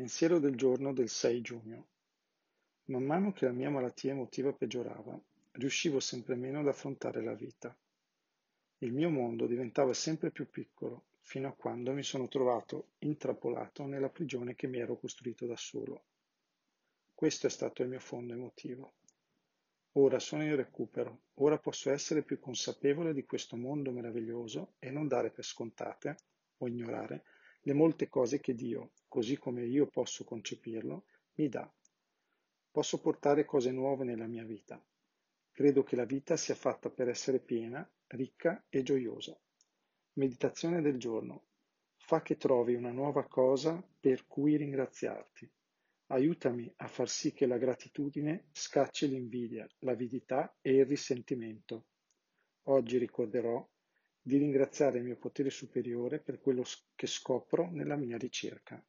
[0.00, 1.86] Pensiero del giorno del 6 giugno.
[2.84, 5.20] Man mano che la mia malattia emotiva peggiorava,
[5.50, 7.76] riuscivo sempre meno ad affrontare la vita.
[8.78, 14.08] Il mio mondo diventava sempre più piccolo, fino a quando mi sono trovato intrappolato nella
[14.08, 16.04] prigione che mi ero costruito da solo.
[17.14, 18.94] Questo è stato il mio fondo emotivo.
[19.92, 25.08] Ora sono in recupero, ora posso essere più consapevole di questo mondo meraviglioso e non
[25.08, 26.16] dare per scontate
[26.56, 27.22] o ignorare
[27.62, 31.70] le molte cose che Dio, così come io posso concepirlo, mi dà.
[32.70, 34.82] Posso portare cose nuove nella mia vita.
[35.50, 39.38] Credo che la vita sia fatta per essere piena, ricca e gioiosa.
[40.14, 41.44] Meditazione del giorno.
[41.96, 45.50] Fa che trovi una nuova cosa per cui ringraziarti.
[46.06, 51.86] Aiutami a far sì che la gratitudine scacci l'invidia, l'avidità e il risentimento.
[52.64, 53.64] Oggi ricorderò
[54.22, 58.82] di ringraziare il mio potere superiore per quello che scopro nella mia ricerca.